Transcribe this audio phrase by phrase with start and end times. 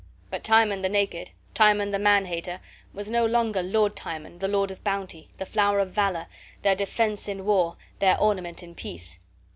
[0.31, 2.59] But Timon the naked, Timon the man hater,
[2.91, 6.25] was no longer Lord Timon, the lord of bounty, the flower of valor,
[6.63, 9.19] their defense in war, their ornament in peace.